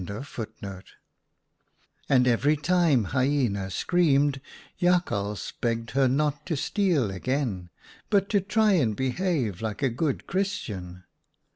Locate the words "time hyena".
2.57-3.69